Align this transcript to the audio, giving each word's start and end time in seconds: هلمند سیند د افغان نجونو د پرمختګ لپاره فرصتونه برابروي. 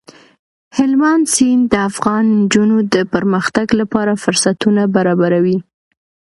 هلمند 0.77 1.23
سیند 1.35 1.63
د 1.71 1.75
افغان 1.89 2.23
نجونو 2.39 2.77
د 2.93 2.95
پرمختګ 3.13 3.67
لپاره 3.79 4.19
فرصتونه 4.23 4.81
برابروي. 4.95 5.57